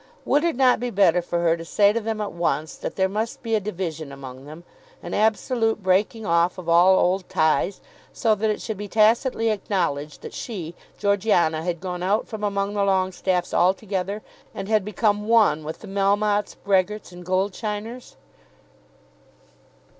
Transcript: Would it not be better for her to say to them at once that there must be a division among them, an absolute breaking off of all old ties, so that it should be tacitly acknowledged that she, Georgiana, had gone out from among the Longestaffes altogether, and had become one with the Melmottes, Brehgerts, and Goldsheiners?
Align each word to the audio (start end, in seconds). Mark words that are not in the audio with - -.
Would 0.25 0.43
it 0.43 0.55
not 0.55 0.79
be 0.79 0.89
better 0.89 1.21
for 1.21 1.41
her 1.41 1.55
to 1.55 1.63
say 1.63 1.93
to 1.93 2.01
them 2.01 2.19
at 2.21 2.31
once 2.31 2.73
that 2.75 2.95
there 2.95 3.07
must 3.07 3.43
be 3.43 3.53
a 3.53 3.59
division 3.59 4.11
among 4.11 4.45
them, 4.45 4.63
an 5.03 5.13
absolute 5.13 5.83
breaking 5.83 6.25
off 6.25 6.57
of 6.57 6.67
all 6.67 6.97
old 6.99 7.29
ties, 7.29 7.81
so 8.11 8.33
that 8.33 8.49
it 8.49 8.59
should 8.63 8.77
be 8.77 8.87
tacitly 8.87 9.51
acknowledged 9.51 10.23
that 10.23 10.33
she, 10.33 10.73
Georgiana, 10.97 11.61
had 11.63 11.79
gone 11.79 12.01
out 12.01 12.27
from 12.27 12.43
among 12.43 12.73
the 12.73 12.81
Longestaffes 12.83 13.53
altogether, 13.53 14.23
and 14.55 14.67
had 14.67 14.83
become 14.83 15.27
one 15.27 15.63
with 15.63 15.81
the 15.81 15.87
Melmottes, 15.87 16.55
Brehgerts, 16.63 17.11
and 17.11 17.23
Goldsheiners? 17.23 18.15